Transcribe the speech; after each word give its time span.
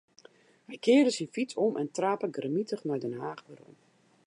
Hy 0.69 0.75
kearde 0.85 1.11
syn 1.15 1.31
fyts 1.35 1.55
om 1.65 1.73
en 1.81 1.93
trape 1.97 2.27
grimmitich 2.35 2.85
nei 2.87 2.99
Den 3.01 3.17
Haach 3.21 3.43
werom. 3.49 3.75